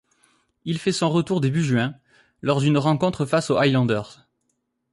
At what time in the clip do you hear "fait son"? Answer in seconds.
0.79-1.11